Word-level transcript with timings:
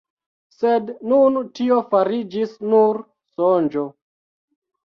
Sed 0.55 0.87
nun 1.11 1.37
tio 1.59 1.77
fariĝis 1.93 2.57
nur 2.73 3.03
sonĝo. 3.37 3.85